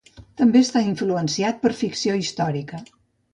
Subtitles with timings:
[0.39, 2.83] També està influenciat per ficció històrica.